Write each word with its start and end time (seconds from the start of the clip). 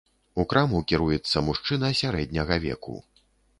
У 0.43 0.45
краму 0.53 0.79
кіруецца 0.91 1.45
мужчына 1.51 1.93
сярэдняга 2.01 2.61
веку. 2.67 2.99